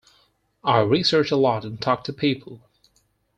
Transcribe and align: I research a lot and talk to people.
I 0.63 0.79
research 0.79 1.29
a 1.29 1.35
lot 1.35 1.63
and 1.63 1.79
talk 1.79 2.03
to 2.05 2.11
people. 2.11 2.63